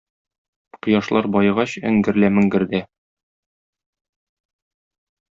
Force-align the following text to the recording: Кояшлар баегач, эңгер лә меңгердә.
Кояшлар 0.85 1.27
баегач, 1.35 1.75
эңгер 1.89 2.17
лә 2.23 2.31
меңгердә. 2.37 2.81